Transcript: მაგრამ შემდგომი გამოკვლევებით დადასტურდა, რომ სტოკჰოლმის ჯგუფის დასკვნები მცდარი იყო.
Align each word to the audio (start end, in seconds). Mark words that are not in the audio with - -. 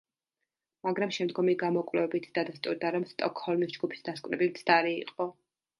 მაგრამ 0.87 1.13
შემდგომი 1.17 1.55
გამოკვლევებით 1.65 2.25
დადასტურდა, 2.39 2.93
რომ 2.99 3.07
სტოკჰოლმის 3.13 3.79
ჯგუფის 3.79 4.07
დასკვნები 4.11 4.53
მცდარი 4.55 4.99
იყო. 5.07 5.35